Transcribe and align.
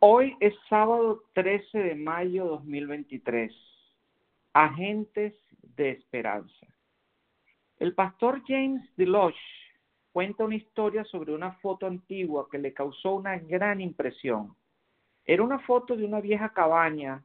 Hoy 0.00 0.36
es 0.40 0.52
sábado 0.68 1.22
13 1.32 1.78
de 1.78 1.94
mayo 1.94 2.44
2023. 2.44 3.50
Agentes 4.52 5.34
de 5.74 5.92
esperanza. 5.92 6.66
El 7.78 7.94
pastor 7.94 8.42
James 8.46 8.82
Deloche 8.96 9.38
cuenta 10.12 10.44
una 10.44 10.56
historia 10.56 11.02
sobre 11.04 11.32
una 11.32 11.52
foto 11.62 11.86
antigua 11.86 12.46
que 12.50 12.58
le 12.58 12.74
causó 12.74 13.14
una 13.14 13.38
gran 13.38 13.80
impresión. 13.80 14.54
Era 15.24 15.42
una 15.42 15.60
foto 15.60 15.96
de 15.96 16.04
una 16.04 16.20
vieja 16.20 16.50
cabaña 16.50 17.24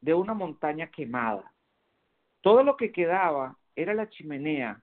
de 0.00 0.14
una 0.14 0.32
montaña 0.32 0.92
quemada. 0.92 1.52
Todo 2.40 2.62
lo 2.62 2.76
que 2.76 2.92
quedaba 2.92 3.58
era 3.74 3.94
la 3.94 4.08
chimenea, 4.08 4.80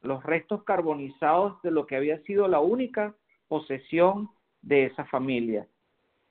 los 0.00 0.22
restos 0.22 0.62
carbonizados 0.62 1.60
de 1.62 1.72
lo 1.72 1.88
que 1.88 1.96
había 1.96 2.22
sido 2.22 2.46
la 2.46 2.60
única 2.60 3.16
posesión 3.48 4.30
de 4.62 4.84
esa 4.84 5.04
familia 5.06 5.66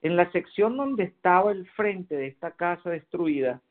en 0.01 0.15
la 0.15 0.31
sección 0.31 0.77
donde 0.77 1.03
estaba 1.03 1.51
el 1.51 1.67
frente 1.71 2.15
de 2.15 2.27
esta 2.27 2.51
casa 2.51 2.89
destruida, 2.89 3.61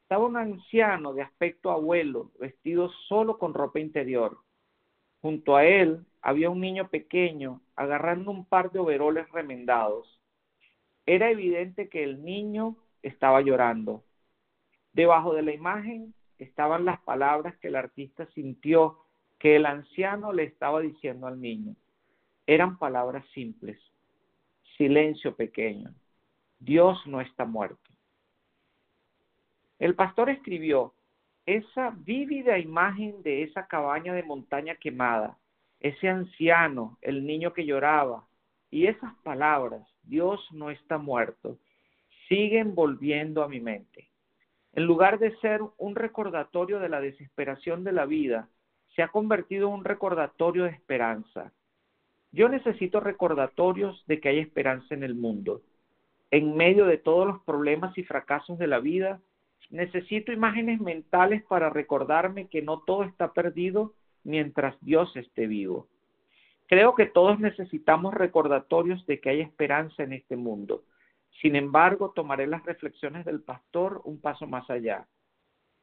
estaba 0.00 0.26
un 0.26 0.36
anciano 0.36 1.12
de 1.12 1.22
aspecto 1.22 1.70
abuelo, 1.70 2.30
vestido 2.38 2.90
solo 3.08 3.38
con 3.38 3.54
ropa 3.54 3.80
interior. 3.80 4.38
Junto 5.20 5.56
a 5.56 5.64
él 5.64 6.04
había 6.22 6.50
un 6.50 6.60
niño 6.60 6.88
pequeño 6.88 7.60
agarrando 7.76 8.30
un 8.30 8.44
par 8.44 8.70
de 8.70 8.78
overoles 8.78 9.30
remendados. 9.30 10.20
Era 11.06 11.30
evidente 11.30 11.88
que 11.88 12.02
el 12.02 12.24
niño 12.24 12.76
estaba 13.02 13.40
llorando. 13.42 14.04
Debajo 14.92 15.34
de 15.34 15.42
la 15.42 15.52
imagen 15.52 16.14
estaban 16.38 16.84
las 16.84 17.00
palabras 17.00 17.56
que 17.58 17.68
el 17.68 17.76
artista 17.76 18.26
sintió 18.34 18.98
que 19.38 19.56
el 19.56 19.66
anciano 19.66 20.32
le 20.32 20.44
estaba 20.44 20.80
diciendo 20.80 21.26
al 21.26 21.40
niño. 21.40 21.76
Eran 22.46 22.78
palabras 22.78 23.24
simples 23.34 23.78
silencio 24.76 25.34
pequeño. 25.34 25.94
Dios 26.58 26.98
no 27.06 27.20
está 27.20 27.44
muerto. 27.44 27.90
El 29.78 29.94
pastor 29.94 30.30
escribió, 30.30 30.94
esa 31.46 31.90
vívida 31.90 32.58
imagen 32.58 33.22
de 33.22 33.42
esa 33.42 33.66
cabaña 33.66 34.14
de 34.14 34.22
montaña 34.22 34.76
quemada, 34.76 35.36
ese 35.80 36.08
anciano, 36.08 36.96
el 37.02 37.26
niño 37.26 37.52
que 37.52 37.66
lloraba, 37.66 38.26
y 38.70 38.86
esas 38.86 39.14
palabras, 39.22 39.86
Dios 40.02 40.40
no 40.52 40.70
está 40.70 40.96
muerto, 40.96 41.58
siguen 42.28 42.74
volviendo 42.74 43.42
a 43.42 43.48
mi 43.48 43.60
mente. 43.60 44.08
En 44.72 44.84
lugar 44.84 45.18
de 45.18 45.36
ser 45.38 45.60
un 45.76 45.94
recordatorio 45.94 46.80
de 46.80 46.88
la 46.88 47.00
desesperación 47.00 47.84
de 47.84 47.92
la 47.92 48.06
vida, 48.06 48.48
se 48.96 49.02
ha 49.02 49.08
convertido 49.08 49.68
en 49.68 49.74
un 49.74 49.84
recordatorio 49.84 50.64
de 50.64 50.70
esperanza, 50.70 51.52
yo 52.34 52.48
necesito 52.48 52.98
recordatorios 52.98 54.04
de 54.06 54.20
que 54.20 54.28
hay 54.28 54.38
esperanza 54.40 54.92
en 54.92 55.04
el 55.04 55.14
mundo. 55.14 55.62
En 56.32 56.56
medio 56.56 56.84
de 56.86 56.98
todos 56.98 57.28
los 57.28 57.40
problemas 57.44 57.96
y 57.96 58.02
fracasos 58.02 58.58
de 58.58 58.66
la 58.66 58.80
vida, 58.80 59.20
necesito 59.70 60.32
imágenes 60.32 60.80
mentales 60.80 61.44
para 61.44 61.70
recordarme 61.70 62.48
que 62.48 62.60
no 62.60 62.80
todo 62.80 63.04
está 63.04 63.32
perdido 63.32 63.94
mientras 64.24 64.74
Dios 64.80 65.14
esté 65.14 65.46
vivo. 65.46 65.86
Creo 66.66 66.96
que 66.96 67.06
todos 67.06 67.38
necesitamos 67.38 68.12
recordatorios 68.12 69.06
de 69.06 69.20
que 69.20 69.30
hay 69.30 69.40
esperanza 69.40 70.02
en 70.02 70.12
este 70.12 70.34
mundo. 70.34 70.82
Sin 71.40 71.54
embargo, 71.54 72.10
tomaré 72.16 72.48
las 72.48 72.64
reflexiones 72.64 73.24
del 73.24 73.42
pastor 73.42 74.00
un 74.04 74.20
paso 74.20 74.48
más 74.48 74.68
allá. 74.70 75.06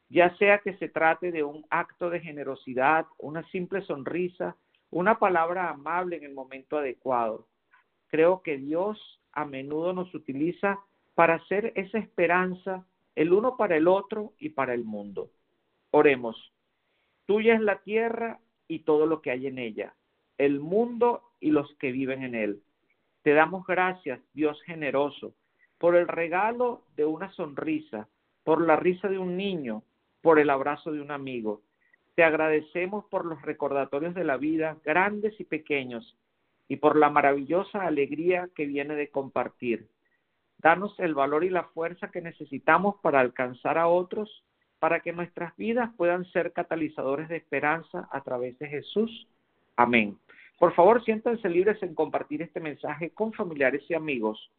Ya 0.10 0.36
sea 0.36 0.58
que 0.58 0.76
se 0.78 0.90
trate 0.90 1.32
de 1.32 1.44
un 1.44 1.66
acto 1.70 2.10
de 2.10 2.20
generosidad, 2.20 3.06
una 3.20 3.44
simple 3.52 3.82
sonrisa, 3.84 4.58
una 4.92 5.18
palabra 5.18 5.70
amable 5.70 6.18
en 6.18 6.26
el 6.26 6.34
momento 6.34 6.78
adecuado. 6.78 7.48
Creo 8.10 8.42
que 8.42 8.58
Dios 8.58 9.22
a 9.32 9.46
menudo 9.46 9.94
nos 9.94 10.14
utiliza 10.14 10.80
para 11.16 11.36
hacer 11.36 11.72
esa 11.76 11.98
esperanza 11.98 12.86
el 13.16 13.34
uno 13.34 13.58
para 13.58 13.78
el 13.78 13.88
otro 13.88 14.34
y 14.38 14.50
para 14.50 14.74
el 14.74 14.84
mundo. 14.84 15.32
Oremos. 15.92 16.54
Tuya 17.26 17.56
es 17.56 17.62
la 17.62 17.80
tierra 17.80 18.40
y 18.68 18.80
todo 18.80 19.06
lo 19.06 19.22
que 19.22 19.32
hay 19.32 19.48
en 19.48 19.58
ella, 19.60 19.94
el 20.38 20.60
mundo 20.60 21.24
y 21.40 21.52
los 21.52 21.74
que 21.76 21.92
viven 21.92 22.24
en 22.24 22.36
él. 22.36 22.62
Te 23.22 23.34
damos 23.34 23.66
gracias, 23.66 24.20
Dios 24.34 24.62
generoso, 24.64 25.34
por 25.78 25.96
el 25.96 26.08
regalo 26.08 26.84
de 26.96 27.06
una 27.06 27.32
sonrisa, 27.34 28.08
por 28.44 28.66
la 28.66 28.76
risa 28.76 29.08
de 29.08 29.20
un 29.20 29.38
niño, 29.38 29.84
por 30.22 30.40
el 30.40 30.50
abrazo 30.50 30.92
de 30.92 31.02
un 31.02 31.12
amigo. 31.12 31.62
Te 32.22 32.26
agradecemos 32.26 33.06
por 33.06 33.26
los 33.26 33.42
recordatorios 33.42 34.14
de 34.14 34.24
la 34.24 34.38
vida, 34.38 34.78
grandes 34.86 35.40
y 35.40 35.44
pequeños, 35.44 36.16
y 36.68 36.76
por 36.76 36.96
la 36.96 37.10
maravillosa 37.10 37.82
alegría 37.82 38.48
que 38.56 38.68
viene 38.68 38.94
de 38.94 39.10
compartir. 39.10 39.88
Danos 40.60 40.94
el 41.00 41.16
valor 41.16 41.44
y 41.44 41.50
la 41.50 41.64
fuerza 41.64 42.12
que 42.12 42.22
necesitamos 42.22 42.98
para 43.02 43.22
alcanzar 43.22 43.80
a 43.80 43.88
otros, 43.88 44.44
para 44.78 45.00
que 45.00 45.14
nuestras 45.14 45.58
vidas 45.58 45.90
puedan 45.98 46.26
ser 46.26 46.54
catalizadores 46.54 47.28
de 47.28 47.38
esperanza 47.38 48.08
a 48.12 48.22
través 48.22 48.56
de 48.60 48.68
Jesús. 48.68 49.28
Amén. 49.76 50.16
Por 50.60 50.76
favor, 50.76 51.04
siéntanse 51.04 51.50
libres 51.50 51.82
en 51.82 51.96
compartir 51.96 52.44
este 52.44 52.60
mensaje 52.60 53.10
con 53.10 53.34
familiares 53.34 53.82
y 53.90 53.96
amigos. 53.96 54.52